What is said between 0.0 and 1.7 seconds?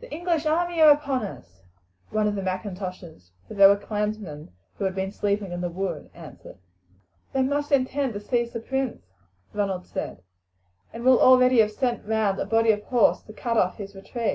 "The English army are upon us!"